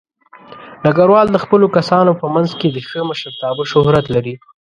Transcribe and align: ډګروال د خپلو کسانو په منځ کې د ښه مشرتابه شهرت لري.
ډګروال 0.83 1.27
د 1.31 1.37
خپلو 1.43 1.65
کسانو 1.77 2.11
په 2.21 2.27
منځ 2.35 2.49
کې 2.59 2.67
د 2.71 2.77
ښه 2.87 3.01
مشرتابه 3.09 3.63
شهرت 3.71 4.05
لري. 4.15 4.35